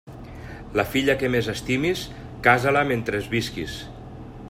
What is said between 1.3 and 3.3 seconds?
més estimis, casa-la mentre